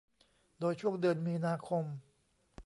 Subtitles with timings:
[0.59, 1.85] โดยช่วงเดือนมีนาคม